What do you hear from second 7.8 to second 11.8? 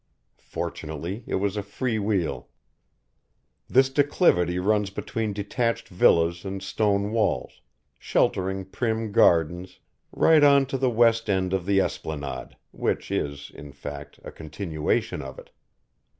sheltering prim gardens, right on to the west end of the